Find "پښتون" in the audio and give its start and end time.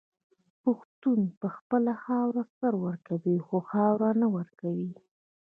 0.63-1.19